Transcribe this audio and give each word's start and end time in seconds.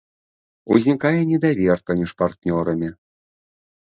Узнікае 0.75 1.21
недавер 1.33 1.77
паміж 1.91 2.09
партнёрамі. 2.23 2.89